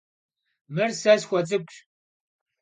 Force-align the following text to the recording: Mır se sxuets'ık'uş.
Mır 0.73 0.91
se 1.01 1.13
sxuets'ık'uş. 1.21 1.75